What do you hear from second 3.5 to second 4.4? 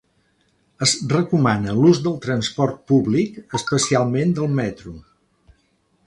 especialment